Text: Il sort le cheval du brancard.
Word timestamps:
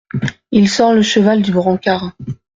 Il 0.51 0.67
sort 0.67 0.95
le 0.95 1.03
cheval 1.03 1.43
du 1.43 1.51
brancard. 1.51 2.13